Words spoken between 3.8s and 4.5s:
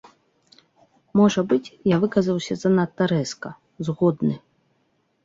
згодны.